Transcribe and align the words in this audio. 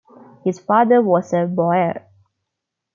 His 0.43 0.57
father 0.57 0.99
was 0.99 1.31
a 1.31 1.45
Boer. 1.45 2.07